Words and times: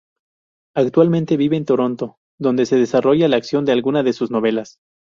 Actualmente 0.75 1.37
vive 1.37 1.57
en 1.57 1.65
Toronto, 1.65 2.17
donde 2.39 2.65
se 2.65 2.75
desarrolla 2.75 3.27
la 3.27 3.37
acción 3.37 3.65
de 3.65 3.73
alguna 3.73 4.01
de 4.01 4.13
sus 4.13 4.31
novelas. 4.31 4.79